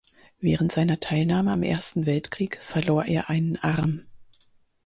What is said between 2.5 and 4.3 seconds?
verlor er einen Arm.